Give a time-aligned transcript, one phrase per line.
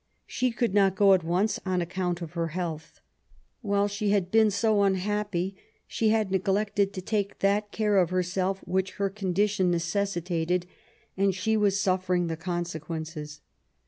[0.25, 3.01] She could not go at once on account of her health.
[3.61, 5.53] While she had been so unhappy^
[5.85, 10.63] she had neglected to take that care of herself which her condition necessitated^
[11.15, 13.41] and she was suffering the consequences.